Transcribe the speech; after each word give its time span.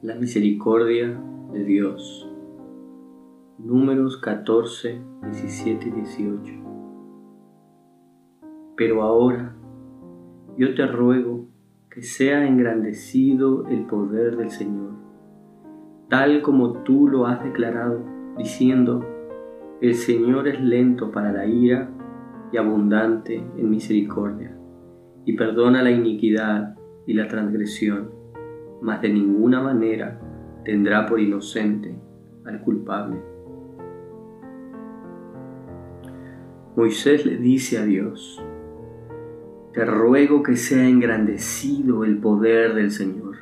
La 0.00 0.14
misericordia 0.14 1.20
de 1.52 1.64
Dios. 1.64 2.30
Números 3.58 4.16
14, 4.18 5.02
17 5.24 5.88
y 5.88 5.90
18. 5.90 6.52
Pero 8.76 9.02
ahora 9.02 9.56
yo 10.56 10.72
te 10.76 10.86
ruego 10.86 11.48
que 11.90 12.02
sea 12.02 12.46
engrandecido 12.46 13.66
el 13.66 13.86
poder 13.86 14.36
del 14.36 14.50
Señor, 14.50 14.92
tal 16.08 16.42
como 16.42 16.84
tú 16.84 17.08
lo 17.08 17.26
has 17.26 17.42
declarado, 17.42 18.00
diciendo, 18.36 19.04
el 19.80 19.96
Señor 19.96 20.46
es 20.46 20.60
lento 20.60 21.10
para 21.10 21.32
la 21.32 21.44
ira 21.44 21.90
y 22.52 22.56
abundante 22.56 23.44
en 23.56 23.68
misericordia, 23.68 24.56
y 25.24 25.32
perdona 25.32 25.82
la 25.82 25.90
iniquidad 25.90 26.76
y 27.04 27.14
la 27.14 27.26
transgresión 27.26 28.17
mas 28.80 29.00
de 29.02 29.08
ninguna 29.08 29.60
manera 29.62 30.20
tendrá 30.64 31.06
por 31.06 31.20
inocente 31.20 31.94
al 32.44 32.60
culpable. 32.60 33.20
Moisés 36.76 37.26
le 37.26 37.36
dice 37.36 37.78
a 37.78 37.84
Dios, 37.84 38.42
te 39.72 39.84
ruego 39.84 40.42
que 40.42 40.56
sea 40.56 40.88
engrandecido 40.88 42.04
el 42.04 42.18
poder 42.18 42.74
del 42.74 42.90
Señor. 42.90 43.36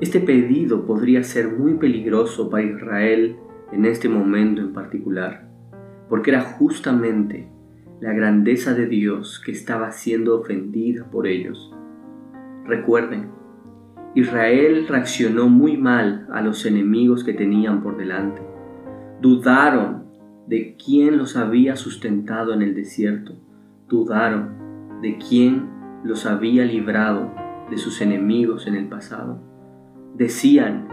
Este 0.00 0.20
pedido 0.20 0.86
podría 0.86 1.22
ser 1.22 1.48
muy 1.48 1.74
peligroso 1.74 2.48
para 2.48 2.64
Israel 2.64 3.36
en 3.72 3.84
este 3.84 4.08
momento 4.08 4.60
en 4.60 4.72
particular, 4.72 5.48
porque 6.08 6.30
era 6.30 6.42
justamente 6.42 7.48
la 8.00 8.12
grandeza 8.12 8.74
de 8.74 8.86
Dios 8.86 9.42
que 9.44 9.52
estaba 9.52 9.90
siendo 9.90 10.40
ofendida 10.40 11.10
por 11.10 11.26
ellos. 11.26 11.74
Recuerden, 12.64 13.30
Israel 14.14 14.86
reaccionó 14.88 15.48
muy 15.48 15.76
mal 15.76 16.26
a 16.32 16.40
los 16.40 16.64
enemigos 16.66 17.24
que 17.24 17.34
tenían 17.34 17.82
por 17.82 17.96
delante. 17.96 18.42
Dudaron 19.20 20.04
de 20.46 20.76
quién 20.82 21.18
los 21.18 21.36
había 21.36 21.76
sustentado 21.76 22.52
en 22.54 22.62
el 22.62 22.74
desierto. 22.74 23.34
Dudaron 23.88 25.00
de 25.02 25.18
quién 25.18 25.68
los 26.04 26.26
había 26.26 26.64
librado 26.64 27.30
de 27.70 27.76
sus 27.76 28.00
enemigos 28.00 28.66
en 28.66 28.74
el 28.74 28.88
pasado. 28.88 29.42
Decían, 30.14 30.88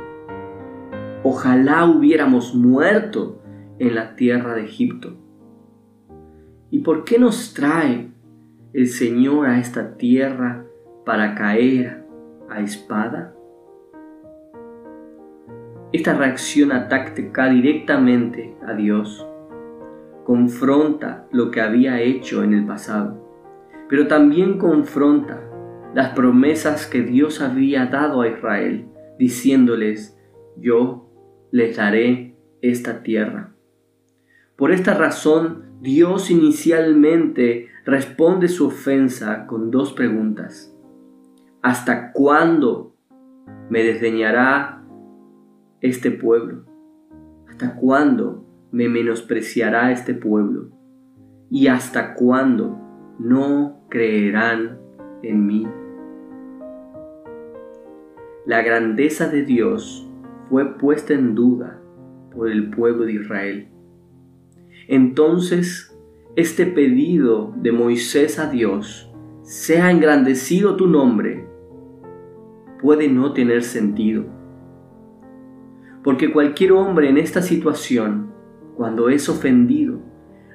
ojalá 1.23 1.85
hubiéramos 1.85 2.53
muerto 2.53 3.41
en 3.79 3.95
la 3.95 4.16
tierra 4.16 4.55
de 4.55 4.66
Egipto. 4.66 5.17
¿Y 6.69 6.79
por 6.79 7.05
qué 7.05 7.17
nos 7.17 7.53
trae 7.53 8.11
el 8.73 8.88
Señor 8.89 9.47
a 9.47 9.59
esta 9.59 9.95
tierra 9.95 10.66
para 11.05 11.35
caer 11.35 12.05
a 12.56 12.61
espada? 12.61 13.36
Esta 15.92 16.14
reacción 16.14 16.72
ataca 16.72 17.50
directamente 17.50 18.56
a 18.66 18.73
Dios, 18.73 19.25
confronta 20.23 21.28
lo 21.31 21.52
que 21.52 21.62
había 21.62 22.02
hecho 22.02 22.44
en 22.44 22.53
el 22.53 22.66
pasado, 22.66 23.22
pero 23.88 24.08
también 24.08 24.58
confronta 24.58 25.42
las 25.94 26.09
promesas 26.09 26.88
que 26.88 27.02
Dios 27.02 27.42
había 27.42 27.86
dado 27.86 28.22
a 28.22 28.28
Israel, 28.28 28.88
diciéndoles, 29.17 30.19
yo 30.58 31.09
les 31.52 31.78
daré 31.78 32.36
esta 32.62 33.03
tierra. 33.03 33.53
Por 34.58 34.72
esta 34.72 34.94
razón, 34.94 35.80
Dios 35.81 36.31
inicialmente 36.31 37.69
responde 37.86 38.50
su 38.50 38.67
ofensa 38.67 39.45
con 39.47 39.72
dos 39.72 39.94
preguntas. 39.94 40.75
¿Hasta 41.66 42.11
cuándo 42.11 42.95
me 43.71 43.81
desdeñará 43.81 44.83
este 45.81 46.11
pueblo? 46.11 46.63
¿Hasta 47.49 47.75
cuándo 47.77 48.45
me 48.72 48.88
menospreciará 48.88 49.91
este 49.91 50.13
pueblo? 50.13 50.69
¿Y 51.50 51.66
hasta 51.66 52.13
cuándo 52.13 52.79
no 53.17 53.79
creerán 53.90 54.78
en 55.23 55.47
mí? 55.47 55.67
La 58.45 58.61
grandeza 58.61 59.28
de 59.28 59.41
Dios 59.41 60.07
fue 60.51 60.78
puesta 60.78 61.16
en 61.16 61.34
duda 61.34 61.81
por 62.31 62.47
el 62.47 62.69
pueblo 62.69 63.06
de 63.06 63.13
Israel. 63.13 63.69
Entonces, 64.88 66.00
este 66.35 66.67
pedido 66.67 67.56
de 67.57 67.72
Moisés 67.72 68.38
a 68.38 68.51
Dios, 68.51 69.11
sea 69.41 69.90
engrandecido 69.90 70.75
tu 70.75 70.85
nombre, 70.85 71.44
puede 72.85 73.07
no 73.07 73.34
tener 73.34 73.63
sentido. 73.63 74.25
Porque 76.03 76.31
cualquier 76.31 76.73
hombre 76.73 77.09
en 77.09 77.18
esta 77.18 77.41
situación, 77.41 78.31
cuando 78.78 79.09
es 79.09 79.28
ofendido, 79.28 80.01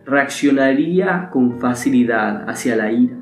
reaccionaría 0.06 1.28
con 1.32 1.58
facilidad 1.58 2.48
hacia 2.48 2.76
la 2.76 2.92
ira 2.92 3.16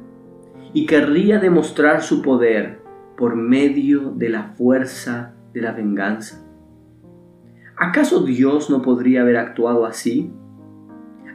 y 0.75 0.85
querría 0.85 1.39
demostrar 1.39 2.03
su 2.03 2.21
poder 2.21 2.83
por 3.17 3.35
medio 3.35 4.11
de 4.11 4.29
la 4.29 4.43
fuerza 4.59 5.35
de 5.55 5.63
la 5.63 5.73
venganza. 5.73 6.47
¿Acaso 7.79 8.27
Dios 8.27 8.69
no 8.69 8.83
podría 8.83 9.23
haber 9.23 9.39
actuado 9.39 9.87
así? 9.87 10.31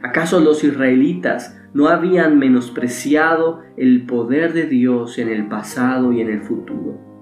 ¿Acaso 0.04 0.38
los 0.38 0.62
israelitas 0.62 1.60
no 1.72 1.88
habían 1.88 2.38
menospreciado 2.38 3.62
el 3.76 4.06
poder 4.06 4.52
de 4.52 4.66
Dios 4.66 5.18
en 5.18 5.28
el 5.28 5.48
pasado 5.48 6.12
y 6.12 6.20
en 6.20 6.28
el 6.28 6.42
futuro? 6.42 7.13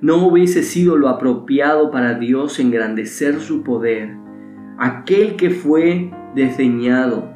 No 0.00 0.26
hubiese 0.26 0.62
sido 0.62 0.96
lo 0.96 1.08
apropiado 1.08 1.90
para 1.90 2.14
Dios 2.14 2.58
engrandecer 2.60 3.40
su 3.40 3.62
poder, 3.62 4.16
aquel 4.78 5.36
que 5.36 5.50
fue 5.50 6.10
desdeñado, 6.34 7.30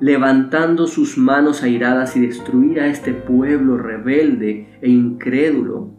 levantando 0.00 0.86
sus 0.86 1.18
manos 1.18 1.62
airadas 1.62 2.16
y 2.16 2.20
destruir 2.20 2.80
a 2.80 2.86
este 2.86 3.12
pueblo 3.12 3.76
rebelde 3.76 4.78
e 4.80 4.88
incrédulo, 4.88 5.92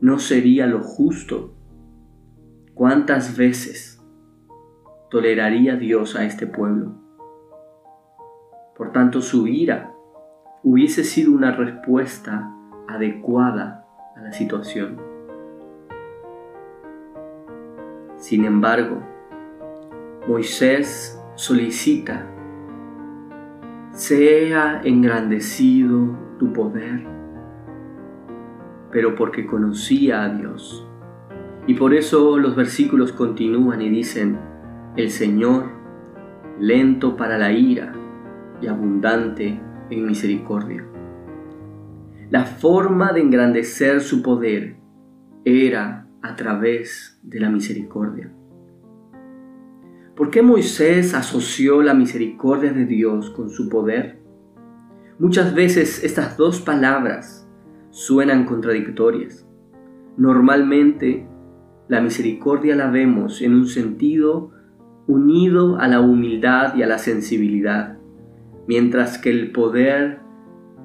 no 0.00 0.18
sería 0.18 0.66
lo 0.66 0.82
justo. 0.82 1.54
¿Cuántas 2.74 3.36
veces 3.36 4.04
toleraría 5.10 5.76
Dios 5.76 6.14
a 6.14 6.26
este 6.26 6.46
pueblo? 6.46 6.94
Por 8.76 8.92
tanto, 8.92 9.22
su 9.22 9.46
ira 9.46 9.94
hubiese 10.62 11.02
sido 11.02 11.32
una 11.32 11.52
respuesta 11.52 12.52
adecuada 12.86 13.85
a 14.16 14.22
la 14.22 14.32
situación. 14.32 14.96
Sin 18.16 18.44
embargo, 18.44 19.02
Moisés 20.26 21.22
solicita, 21.36 22.26
sea 23.92 24.80
engrandecido 24.82 26.16
tu 26.38 26.52
poder, 26.52 27.04
pero 28.90 29.14
porque 29.14 29.46
conocía 29.46 30.24
a 30.24 30.28
Dios. 30.30 30.88
Y 31.66 31.74
por 31.74 31.94
eso 31.94 32.38
los 32.38 32.56
versículos 32.56 33.12
continúan 33.12 33.82
y 33.82 33.90
dicen, 33.90 34.38
el 34.96 35.10
Señor, 35.10 35.66
lento 36.58 37.16
para 37.16 37.36
la 37.38 37.52
ira 37.52 37.92
y 38.60 38.66
abundante 38.66 39.60
en 39.90 40.06
misericordia. 40.06 40.84
La 42.28 42.44
forma 42.44 43.12
de 43.12 43.20
engrandecer 43.20 44.00
su 44.00 44.20
poder 44.20 44.76
era 45.44 46.08
a 46.22 46.34
través 46.34 47.20
de 47.22 47.38
la 47.38 47.50
misericordia. 47.50 48.32
¿Por 50.16 50.30
qué 50.30 50.42
Moisés 50.42 51.14
asoció 51.14 51.82
la 51.82 51.94
misericordia 51.94 52.72
de 52.72 52.84
Dios 52.84 53.30
con 53.30 53.48
su 53.48 53.68
poder? 53.68 54.18
Muchas 55.20 55.54
veces 55.54 56.02
estas 56.02 56.36
dos 56.36 56.60
palabras 56.60 57.48
suenan 57.90 58.44
contradictorias. 58.44 59.46
Normalmente 60.16 61.28
la 61.86 62.00
misericordia 62.00 62.74
la 62.74 62.90
vemos 62.90 63.40
en 63.40 63.54
un 63.54 63.68
sentido 63.68 64.50
unido 65.06 65.78
a 65.78 65.86
la 65.86 66.00
humildad 66.00 66.74
y 66.74 66.82
a 66.82 66.88
la 66.88 66.98
sensibilidad, 66.98 67.98
mientras 68.66 69.18
que 69.18 69.30
el 69.30 69.52
poder 69.52 70.25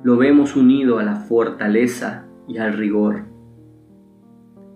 lo 0.03 0.17
vemos 0.17 0.55
unido 0.55 0.97
a 0.97 1.03
la 1.03 1.15
fortaleza 1.15 2.27
y 2.47 2.57
al 2.57 2.73
rigor. 2.73 3.25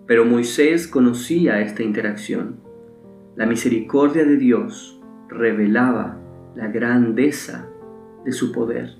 Pero 0.06 0.24
Moisés 0.24 0.86
conocía 0.86 1.60
esta 1.60 1.82
interacción. 1.82 2.60
La 3.34 3.46
misericordia 3.46 4.24
de 4.24 4.36
Dios 4.36 5.00
revelaba 5.28 6.20
la 6.54 6.68
grandeza 6.68 7.68
de 8.24 8.32
su 8.32 8.52
poder. 8.52 8.96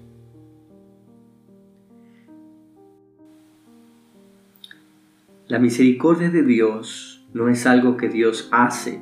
La 5.46 5.60
misericordia 5.60 6.28
de 6.28 6.42
Dios 6.42 7.24
no 7.32 7.48
es 7.48 7.66
algo 7.66 7.96
que 7.96 8.08
Dios 8.08 8.48
hace, 8.50 9.00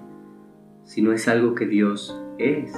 sino 0.85 1.13
es 1.13 1.27
algo 1.27 1.55
que 1.55 1.67
Dios 1.67 2.21
es. 2.37 2.71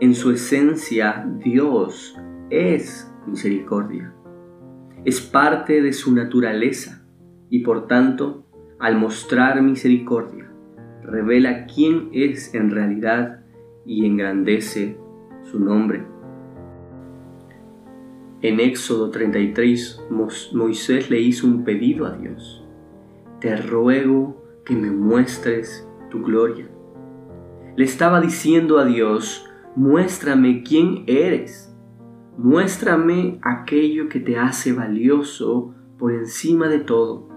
En 0.00 0.14
su 0.14 0.30
esencia, 0.30 1.28
Dios 1.42 2.16
es 2.50 3.12
misericordia. 3.26 4.14
Es 5.04 5.20
parte 5.20 5.82
de 5.82 5.92
su 5.92 6.14
naturaleza. 6.14 7.04
y 7.50 7.60
por 7.60 7.86
tanto, 7.86 8.44
al 8.78 8.98
mostrar 8.98 9.62
misericordia, 9.62 10.52
revela 11.02 11.64
quién 11.64 12.10
es 12.12 12.54
en 12.54 12.70
realidad 12.70 13.40
y 13.86 14.04
engrandece 14.04 14.98
su 15.44 15.58
nombre. 15.58 16.04
En 18.42 18.60
Éxodo 18.60 19.10
33, 19.10 20.08
Moisés 20.52 21.10
le 21.10 21.20
hizo 21.20 21.46
un 21.46 21.64
pedido 21.64 22.04
a 22.04 22.12
Dios. 22.12 22.64
Te 23.40 23.56
ruego 23.56 24.44
que 24.64 24.76
me 24.76 24.90
muestres 24.90 25.88
tu 26.10 26.22
gloria. 26.22 26.68
Le 27.76 27.84
estaba 27.84 28.20
diciendo 28.20 28.78
a 28.78 28.84
Dios, 28.84 29.48
muéstrame 29.74 30.62
quién 30.62 31.04
eres. 31.06 31.67
Muéstrame 32.38 33.38
aquello 33.42 34.08
que 34.08 34.20
te 34.20 34.38
hace 34.38 34.72
valioso 34.72 35.74
por 35.98 36.12
encima 36.12 36.68
de 36.68 36.78
todo. 36.78 37.28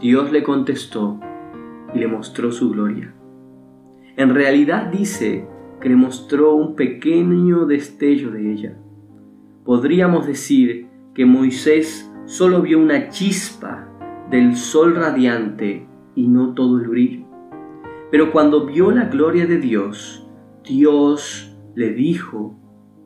Dios 0.00 0.32
le 0.32 0.42
contestó 0.42 1.20
y 1.92 1.98
le 1.98 2.08
mostró 2.08 2.50
su 2.50 2.70
gloria. 2.70 3.14
En 4.16 4.34
realidad 4.34 4.86
dice 4.86 5.46
que 5.82 5.90
le 5.90 5.96
mostró 5.96 6.54
un 6.54 6.74
pequeño 6.74 7.66
destello 7.66 8.30
de 8.30 8.52
ella 8.52 8.78
podríamos 9.64 10.26
decir 10.26 10.88
que 11.14 11.24
Moisés 11.24 12.10
solo 12.26 12.62
vio 12.62 12.78
una 12.78 13.08
chispa 13.08 13.88
del 14.30 14.56
sol 14.56 14.94
radiante 14.94 15.86
y 16.14 16.28
no 16.28 16.54
todo 16.54 16.78
el 16.78 16.88
brillo. 16.88 17.24
Pero 18.10 18.30
cuando 18.30 18.66
vio 18.66 18.90
la 18.90 19.06
gloria 19.06 19.46
de 19.46 19.58
Dios, 19.58 20.28
Dios 20.64 21.56
le 21.74 21.92
dijo, 21.92 22.56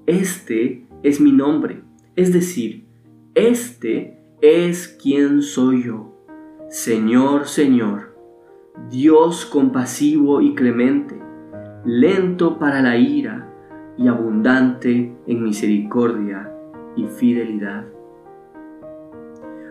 este 0.09 0.87
es 1.03 1.21
mi 1.21 1.33
nombre, 1.33 1.83
es 2.17 2.33
decir, 2.33 2.87
este 3.35 4.19
es 4.41 4.89
quien 4.89 5.43
soy 5.43 5.85
yo, 5.85 6.25
Señor, 6.71 7.47
Señor, 7.47 8.17
Dios 8.91 9.45
compasivo 9.45 10.41
y 10.41 10.55
clemente, 10.55 11.15
lento 11.85 12.59
para 12.59 12.81
la 12.81 12.97
ira 12.97 13.53
y 13.99 14.09
abundante 14.09 15.15
en 15.27 15.43
misericordia 15.43 16.55
y 16.97 17.05
fidelidad. 17.05 17.85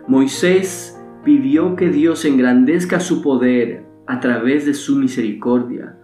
Moisés 0.06 1.02
pidió 1.24 1.74
que 1.74 1.88
Dios 1.88 2.24
engrandezca 2.24 3.00
su 3.00 3.22
poder 3.22 3.86
a 4.06 4.20
través 4.20 4.66
de 4.66 4.74
su 4.74 4.94
misericordia, 4.94 5.98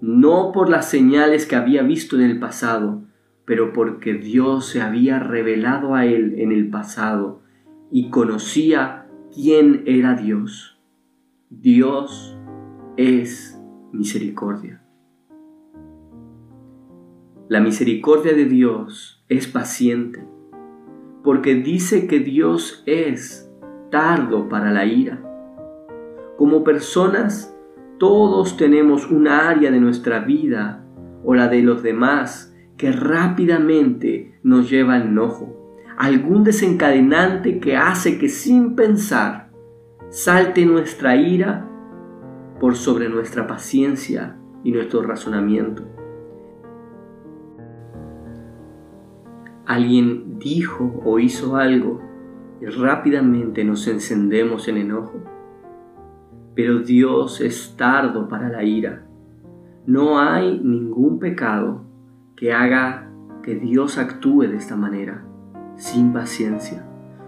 no 0.00 0.52
por 0.52 0.70
las 0.70 0.88
señales 0.88 1.44
que 1.44 1.56
había 1.56 1.82
visto 1.82 2.14
en 2.14 2.22
el 2.22 2.38
pasado, 2.38 3.09
pero 3.50 3.72
porque 3.72 4.14
Dios 4.14 4.66
se 4.66 4.80
había 4.80 5.18
revelado 5.18 5.96
a 5.96 6.06
él 6.06 6.36
en 6.38 6.52
el 6.52 6.70
pasado 6.70 7.40
y 7.90 8.08
conocía 8.08 9.08
quién 9.34 9.82
era 9.86 10.14
Dios. 10.14 10.80
Dios 11.48 12.38
es 12.96 13.60
misericordia. 13.90 14.84
La 17.48 17.58
misericordia 17.58 18.34
de 18.34 18.44
Dios 18.44 19.24
es 19.28 19.48
paciente, 19.48 20.24
porque 21.24 21.56
dice 21.56 22.06
que 22.06 22.20
Dios 22.20 22.84
es 22.86 23.52
tardo 23.90 24.48
para 24.48 24.70
la 24.70 24.84
ira. 24.84 25.20
Como 26.38 26.62
personas, 26.62 27.52
todos 27.98 28.56
tenemos 28.56 29.10
un 29.10 29.26
área 29.26 29.72
de 29.72 29.80
nuestra 29.80 30.20
vida 30.20 30.86
o 31.24 31.34
la 31.34 31.48
de 31.48 31.62
los 31.62 31.82
demás 31.82 32.49
que 32.80 32.92
rápidamente 32.92 34.40
nos 34.42 34.70
lleva 34.70 34.94
al 34.94 35.08
enojo, 35.08 35.54
algún 35.98 36.44
desencadenante 36.44 37.60
que 37.60 37.76
hace 37.76 38.18
que 38.18 38.30
sin 38.30 38.74
pensar 38.74 39.50
salte 40.08 40.64
nuestra 40.64 41.14
ira 41.14 41.68
por 42.58 42.76
sobre 42.76 43.10
nuestra 43.10 43.46
paciencia 43.46 44.38
y 44.64 44.72
nuestro 44.72 45.02
razonamiento. 45.02 45.82
Alguien 49.66 50.38
dijo 50.38 51.02
o 51.04 51.18
hizo 51.18 51.56
algo 51.56 52.00
y 52.62 52.64
rápidamente 52.64 53.62
nos 53.62 53.86
encendemos 53.88 54.68
en 54.68 54.78
enojo. 54.78 55.22
Pero 56.54 56.78
Dios 56.78 57.42
es 57.42 57.76
tardo 57.76 58.26
para 58.26 58.48
la 58.48 58.64
ira. 58.64 59.06
No 59.84 60.18
hay 60.18 60.58
ningún 60.64 61.18
pecado 61.18 61.89
que 62.40 62.54
haga 62.54 63.06
que 63.42 63.54
Dios 63.54 63.98
actúe 63.98 64.44
de 64.44 64.56
esta 64.56 64.74
manera, 64.74 65.22
sin 65.76 66.14
paciencia. 66.14 66.86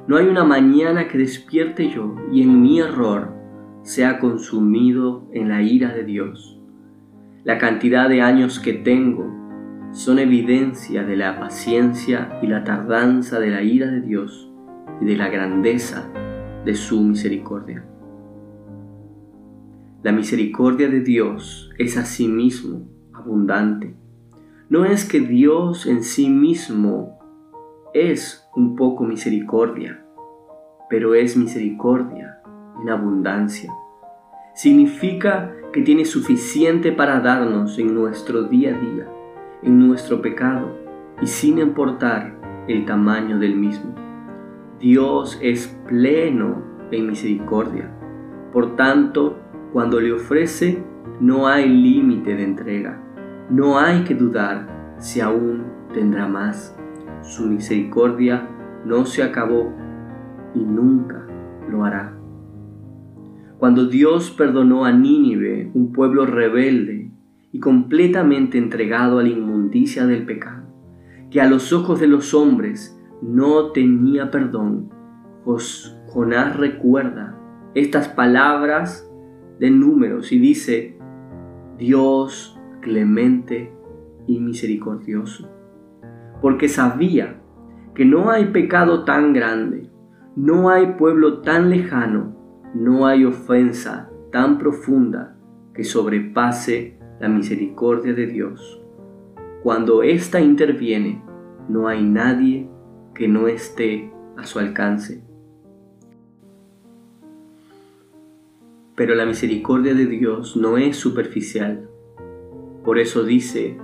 No 0.08 0.16
hay 0.16 0.26
una 0.26 0.42
mañana 0.42 1.06
que 1.06 1.18
despierte 1.18 1.90
yo 1.90 2.16
y 2.32 2.40
en 2.40 2.62
mi 2.62 2.80
error 2.80 3.34
sea 3.82 4.18
consumido 4.18 5.28
en 5.34 5.50
la 5.50 5.60
ira 5.60 5.92
de 5.92 6.04
Dios. 6.04 6.58
La 7.44 7.58
cantidad 7.58 8.08
de 8.08 8.22
años 8.22 8.58
que 8.58 8.72
tengo 8.72 9.30
son 9.92 10.18
evidencia 10.18 11.04
de 11.04 11.16
la 11.16 11.38
paciencia 11.38 12.38
y 12.40 12.46
la 12.46 12.64
tardanza 12.64 13.38
de 13.38 13.50
la 13.50 13.62
ira 13.62 13.88
de 13.88 14.00
Dios 14.00 14.50
y 15.02 15.04
de 15.04 15.16
la 15.16 15.28
grandeza 15.28 16.10
de 16.64 16.74
su 16.74 17.02
misericordia. 17.02 17.84
La 20.02 20.12
misericordia 20.12 20.88
de 20.88 21.00
Dios 21.00 21.70
es 21.76 21.98
asimismo 21.98 22.88
abundante. 23.12 24.01
No 24.72 24.86
es 24.86 25.04
que 25.04 25.20
Dios 25.20 25.86
en 25.86 26.02
sí 26.02 26.30
mismo 26.30 27.18
es 27.92 28.48
un 28.56 28.74
poco 28.74 29.04
misericordia, 29.04 30.02
pero 30.88 31.14
es 31.14 31.36
misericordia 31.36 32.40
en 32.80 32.88
abundancia. 32.88 33.70
Significa 34.54 35.52
que 35.74 35.82
tiene 35.82 36.06
suficiente 36.06 36.90
para 36.90 37.20
darnos 37.20 37.78
en 37.78 37.94
nuestro 37.94 38.44
día 38.44 38.74
a 38.74 38.80
día 38.80 39.08
en 39.62 39.78
nuestro 39.78 40.22
pecado 40.22 40.74
y 41.20 41.26
sin 41.26 41.58
importar 41.58 42.64
el 42.66 42.86
tamaño 42.86 43.38
del 43.38 43.54
mismo. 43.54 43.94
Dios 44.80 45.38
es 45.42 45.68
pleno 45.86 46.62
en 46.90 47.08
misericordia. 47.08 47.94
Por 48.54 48.74
tanto, 48.76 49.36
cuando 49.74 50.00
le 50.00 50.14
ofrece, 50.14 50.82
no 51.20 51.46
hay 51.46 51.68
límite 51.68 52.34
de 52.34 52.44
entrega. 52.44 53.11
No 53.52 53.78
hay 53.78 54.04
que 54.04 54.14
dudar 54.14 54.96
si 54.98 55.20
aún 55.20 55.64
tendrá 55.92 56.26
más. 56.26 56.74
Su 57.20 57.46
misericordia 57.46 58.48
no 58.86 59.04
se 59.04 59.22
acabó 59.22 59.70
y 60.54 60.60
nunca 60.60 61.26
lo 61.70 61.84
hará. 61.84 62.16
Cuando 63.58 63.84
Dios 63.84 64.30
perdonó 64.30 64.86
a 64.86 64.92
Nínive, 64.92 65.70
un 65.74 65.92
pueblo 65.92 66.24
rebelde 66.24 67.10
y 67.52 67.60
completamente 67.60 68.56
entregado 68.56 69.18
a 69.18 69.22
la 69.22 69.28
inmundicia 69.28 70.06
del 70.06 70.24
pecado, 70.24 70.64
que 71.30 71.42
a 71.42 71.46
los 71.46 71.74
ojos 71.74 72.00
de 72.00 72.06
los 72.06 72.32
hombres 72.32 72.98
no 73.20 73.70
tenía 73.72 74.30
perdón. 74.30 74.88
Jonás 76.06 76.56
recuerda 76.56 77.38
estas 77.74 78.08
palabras 78.08 79.06
de 79.58 79.70
números 79.70 80.32
y 80.32 80.38
dice, 80.38 80.98
Dios 81.76 82.58
clemente 82.82 83.72
y 84.26 84.38
misericordioso, 84.38 85.48
porque 86.42 86.68
sabía 86.68 87.40
que 87.94 88.04
no 88.04 88.30
hay 88.30 88.46
pecado 88.46 89.04
tan 89.04 89.32
grande, 89.32 89.90
no 90.36 90.68
hay 90.68 90.94
pueblo 90.98 91.40
tan 91.40 91.70
lejano, 91.70 92.36
no 92.74 93.06
hay 93.06 93.24
ofensa 93.24 94.10
tan 94.30 94.58
profunda 94.58 95.38
que 95.74 95.84
sobrepase 95.84 96.98
la 97.20 97.28
misericordia 97.28 98.12
de 98.12 98.26
Dios. 98.26 98.82
Cuando 99.62 100.02
ésta 100.02 100.40
interviene, 100.40 101.22
no 101.68 101.86
hay 101.88 102.02
nadie 102.02 102.68
que 103.14 103.28
no 103.28 103.46
esté 103.46 104.12
a 104.36 104.44
su 104.44 104.58
alcance. 104.58 105.22
Pero 108.96 109.14
la 109.14 109.24
misericordia 109.24 109.94
de 109.94 110.06
Dios 110.06 110.56
no 110.56 110.78
es 110.78 110.96
superficial. 110.96 111.88
Por 112.84 112.98
eso 112.98 113.24
dice, 113.24 113.78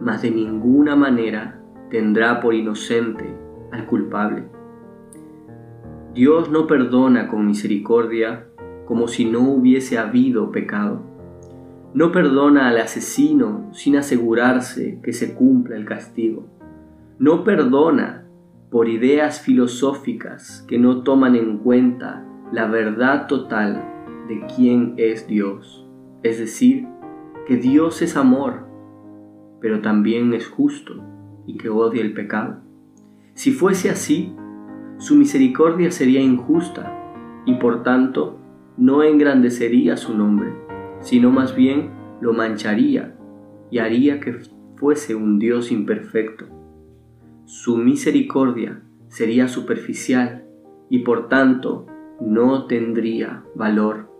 mas 0.00 0.22
de 0.22 0.30
ninguna 0.30 0.96
manera 0.96 1.60
tendrá 1.90 2.40
por 2.40 2.54
inocente 2.54 3.24
al 3.72 3.86
culpable. 3.86 4.44
Dios 6.14 6.50
no 6.50 6.66
perdona 6.66 7.28
con 7.28 7.46
misericordia 7.46 8.46
como 8.86 9.08
si 9.08 9.24
no 9.24 9.40
hubiese 9.40 9.98
habido 9.98 10.52
pecado 10.52 11.14
no 11.94 12.10
perdona 12.10 12.68
al 12.68 12.78
asesino 12.78 13.68
sin 13.72 13.94
asegurarse 13.94 14.98
que 15.00 15.12
se 15.12 15.34
cumpla 15.34 15.76
el 15.76 15.84
castigo. 15.84 16.44
No 17.20 17.44
perdona 17.44 18.26
por 18.68 18.88
ideas 18.88 19.40
filosóficas 19.40 20.64
que 20.66 20.76
no 20.76 21.04
toman 21.04 21.36
en 21.36 21.58
cuenta 21.58 22.26
la 22.50 22.66
verdad 22.66 23.28
total 23.28 23.80
de 24.26 24.44
quién 24.56 24.94
es 24.96 25.28
Dios. 25.28 25.88
Es 26.24 26.40
decir, 26.40 26.88
que 27.46 27.56
Dios 27.56 28.02
es 28.02 28.16
amor, 28.16 28.66
pero 29.60 29.80
también 29.80 30.34
es 30.34 30.48
justo 30.48 30.94
y 31.46 31.56
que 31.56 31.68
odia 31.68 32.02
el 32.02 32.14
pecado. 32.14 32.60
Si 33.34 33.52
fuese 33.52 33.90
así, 33.90 34.34
su 34.98 35.16
misericordia 35.16 35.90
sería 35.90 36.20
injusta, 36.20 36.94
y 37.46 37.54
por 37.54 37.82
tanto 37.82 38.38
no 38.76 39.02
engrandecería 39.02 39.96
su 39.96 40.16
nombre, 40.16 40.52
sino 41.00 41.30
más 41.30 41.54
bien 41.54 41.90
lo 42.20 42.32
mancharía 42.32 43.16
y 43.70 43.78
haría 43.78 44.20
que 44.20 44.38
fuese 44.76 45.14
un 45.14 45.38
Dios 45.38 45.70
imperfecto. 45.70 46.46
Su 47.44 47.76
misericordia 47.76 48.82
sería 49.08 49.48
superficial 49.48 50.46
y 50.88 51.00
por 51.00 51.28
tanto 51.28 51.86
no 52.20 52.66
tendría 52.66 53.44
valor. 53.54 54.10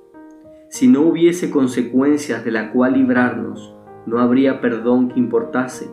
Si 0.75 0.89
no 0.89 1.03
hubiese 1.03 1.53
consecuencias 1.53 2.45
de 2.45 2.51
la 2.51 2.73
cual 2.73 2.95
librarnos, 2.95 3.77
no 4.07 4.19
habría 4.19 4.61
perdón 4.61 5.09
que 5.09 5.21
importase, 5.21 5.89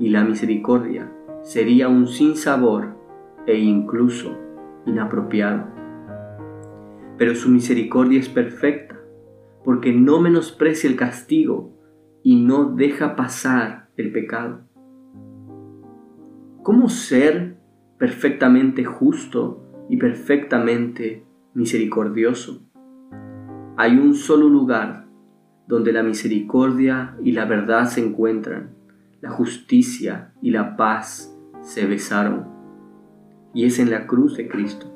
y 0.00 0.08
la 0.08 0.24
misericordia 0.24 1.12
sería 1.44 1.86
un 1.88 2.08
sinsabor 2.08 2.96
e 3.46 3.56
incluso 3.56 4.36
inapropiado. 4.86 5.68
Pero 7.16 7.36
su 7.36 7.48
misericordia 7.48 8.18
es 8.18 8.28
perfecta, 8.28 9.00
porque 9.64 9.92
no 9.92 10.20
menosprecia 10.20 10.90
el 10.90 10.96
castigo 10.96 11.78
y 12.24 12.42
no 12.42 12.74
deja 12.74 13.14
pasar 13.14 13.90
el 13.96 14.10
pecado. 14.10 14.62
¿Cómo 16.64 16.88
ser 16.88 17.56
perfectamente 17.98 18.84
justo 18.84 19.86
y 19.88 19.96
perfectamente 19.96 21.24
misericordioso? 21.54 22.67
Hay 23.80 23.96
un 23.96 24.16
solo 24.16 24.48
lugar 24.48 25.06
donde 25.68 25.92
la 25.92 26.02
misericordia 26.02 27.14
y 27.22 27.30
la 27.30 27.44
verdad 27.44 27.86
se 27.86 28.04
encuentran, 28.04 28.70
la 29.20 29.30
justicia 29.30 30.32
y 30.42 30.50
la 30.50 30.76
paz 30.76 31.32
se 31.60 31.86
besaron, 31.86 32.48
y 33.54 33.66
es 33.66 33.78
en 33.78 33.92
la 33.92 34.08
cruz 34.08 34.36
de 34.36 34.48
Cristo. 34.48 34.92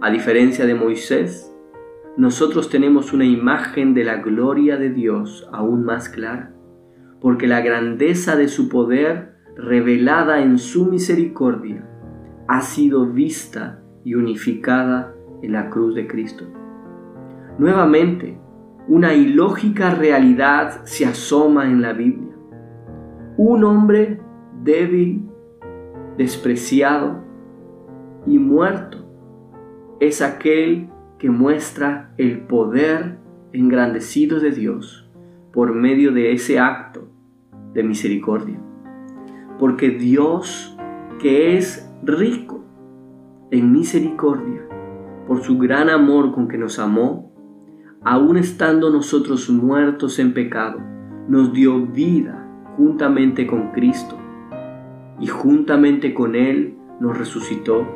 A 0.00 0.10
diferencia 0.10 0.66
de 0.66 0.74
Moisés, 0.74 1.54
nosotros 2.16 2.70
tenemos 2.70 3.12
una 3.12 3.24
imagen 3.24 3.94
de 3.94 4.02
la 4.02 4.16
gloria 4.16 4.76
de 4.76 4.90
Dios 4.90 5.48
aún 5.52 5.84
más 5.84 6.08
clara, 6.08 6.52
porque 7.20 7.46
la 7.46 7.60
grandeza 7.60 8.34
de 8.34 8.48
su 8.48 8.68
poder 8.68 9.36
revelada 9.54 10.42
en 10.42 10.58
su 10.58 10.86
misericordia 10.86 11.88
ha 12.48 12.62
sido 12.62 13.06
vista 13.06 13.80
y 14.04 14.16
unificada 14.16 15.14
en 15.40 15.52
la 15.52 15.70
cruz 15.70 15.94
de 15.94 16.08
Cristo. 16.08 16.59
Nuevamente, 17.60 18.38
una 18.88 19.12
ilógica 19.12 19.90
realidad 19.90 20.80
se 20.84 21.04
asoma 21.04 21.66
en 21.66 21.82
la 21.82 21.92
Biblia. 21.92 22.34
Un 23.36 23.64
hombre 23.64 24.18
débil, 24.64 25.28
despreciado 26.16 27.22
y 28.24 28.38
muerto 28.38 29.06
es 30.00 30.22
aquel 30.22 30.88
que 31.18 31.28
muestra 31.28 32.14
el 32.16 32.46
poder 32.46 33.18
engrandecido 33.52 34.40
de 34.40 34.52
Dios 34.52 35.10
por 35.52 35.74
medio 35.74 36.12
de 36.12 36.32
ese 36.32 36.58
acto 36.58 37.10
de 37.74 37.82
misericordia. 37.82 38.58
Porque 39.58 39.90
Dios, 39.90 40.78
que 41.20 41.58
es 41.58 41.94
rico 42.02 42.64
en 43.50 43.70
misericordia, 43.70 44.66
por 45.28 45.42
su 45.42 45.58
gran 45.58 45.90
amor 45.90 46.32
con 46.32 46.48
que 46.48 46.56
nos 46.56 46.78
amó, 46.78 47.29
aun 48.02 48.38
estando 48.38 48.90
nosotros 48.90 49.50
muertos 49.50 50.18
en 50.18 50.32
pecado, 50.32 50.80
nos 51.28 51.52
dio 51.52 51.86
vida 51.86 52.46
juntamente 52.76 53.46
con 53.46 53.72
Cristo 53.72 54.16
y 55.18 55.26
juntamente 55.26 56.14
con 56.14 56.34
Él 56.34 56.76
nos 56.98 57.18
resucitó 57.18 57.86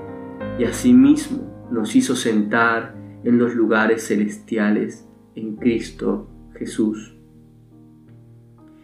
y 0.59 0.65
asimismo 0.65 1.69
nos 1.71 1.97
hizo 1.97 2.15
sentar 2.15 2.95
en 3.25 3.39
los 3.39 3.55
lugares 3.55 4.07
celestiales 4.07 5.09
en 5.35 5.57
Cristo 5.57 6.29
Jesús. 6.55 7.17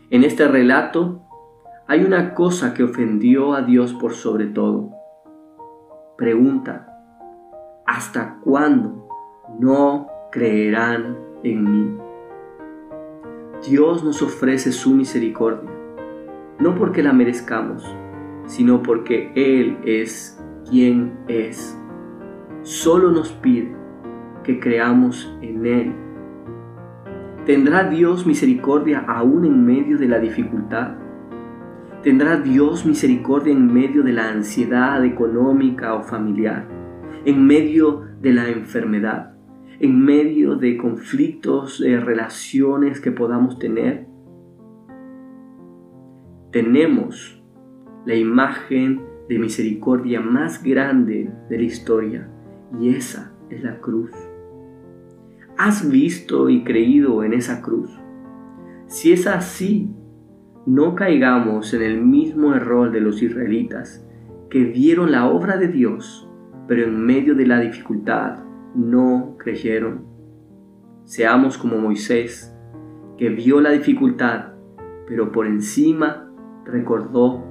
En 0.09 0.25
este 0.25 0.49
relato 0.49 1.23
hay 1.87 2.03
una 2.03 2.35
cosa 2.35 2.73
que 2.73 2.83
ofendió 2.83 3.53
a 3.53 3.63
Dios 3.63 3.93
por 3.93 4.15
sobre 4.15 4.47
todo. 4.47 4.91
Pregunta, 6.17 6.89
¿hasta 7.87 8.39
cuándo 8.43 9.07
no 9.59 10.07
creerán 10.31 11.19
en 11.43 11.71
mí. 11.71 11.97
Dios 13.69 14.05
nos 14.05 14.23
ofrece 14.23 14.73
su 14.73 14.95
misericordia, 14.95 15.71
no 16.59 16.75
porque 16.77 17.03
la 17.03 17.13
merezcamos, 17.13 17.85
sino 18.47 18.83
porque 18.83 19.33
Él 19.35 19.79
es 19.85 20.43
quien 20.69 21.19
es. 21.29 21.77
Solo 22.63 23.11
nos 23.11 23.33
pide 23.33 23.75
que 24.45 24.61
creamos 24.61 25.37
en 25.43 25.67
Él. 25.67 25.93
¿Tendrá 27.45 27.85
Dios 27.85 28.27
misericordia 28.27 29.05
aún 29.07 29.45
en 29.45 29.65
medio 29.65 29.99
de 29.99 30.09
la 30.09 30.19
dificultad? 30.19 30.93
¿Tendrá 32.03 32.37
Dios 32.37 32.87
misericordia 32.87 33.53
en 33.53 33.73
medio 33.73 34.03
de 34.03 34.13
la 34.13 34.31
ansiedad 34.31 35.05
económica 35.05 35.95
o 35.95 36.03
familiar? 36.03 36.67
¿En 37.25 37.47
medio 37.47 38.05
de 38.23 38.33
la 38.33 38.49
enfermedad? 38.49 39.30
En 39.81 40.05
medio 40.05 40.57
de 40.57 40.77
conflictos, 40.77 41.81
de 41.81 41.99
relaciones 41.99 43.01
que 43.01 43.11
podamos 43.11 43.59
tener. 43.59 44.07
Tenemos 46.53 47.43
la 48.05 48.15
imagen 48.15 49.01
de 49.29 49.39
misericordia 49.39 50.21
más 50.21 50.63
grande 50.63 51.33
de 51.49 51.57
la 51.57 51.63
historia 51.63 52.29
y 52.79 52.91
esa 52.91 53.33
es 53.49 53.63
la 53.63 53.81
cruz. 53.81 54.11
¿Has 55.57 55.91
visto 55.91 56.51
y 56.51 56.63
creído 56.63 57.25
en 57.25 57.33
esa 57.33 57.63
cruz? 57.63 57.91
Si 58.87 59.13
es 59.13 59.27
así, 59.27 59.91
no 60.67 60.95
caigamos 60.95 61.73
en 61.73 61.83
el 61.83 62.03
mismo 62.03 62.55
error 62.55 62.93
de 62.93 63.01
los 63.01 63.23
israelitas 63.23 64.07
que 64.51 64.65
vieron 64.65 65.11
la 65.11 65.27
obra 65.27 65.57
de 65.57 65.69
Dios, 65.69 66.29
pero 66.69 66.85
en 66.85 67.01
medio 67.01 67.35
de 67.35 67.47
la 67.47 67.61
dificultad 67.61 68.50
no 68.75 69.37
creyeron. 69.39 70.07
Seamos 71.05 71.59
como 71.59 71.79
Moisés, 71.79 72.55
que 73.17 73.29
vio 73.29 73.61
la 73.61 73.71
dificultad, 73.71 74.55
pero 75.07 75.33
por 75.33 75.47
encima 75.47 76.33
recordó 76.65 77.45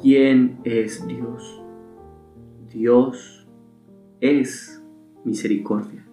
quién 0.00 0.60
es 0.64 1.06
Dios. 1.06 1.62
Dios 2.68 3.48
es 4.20 4.84
misericordia. 5.24 6.04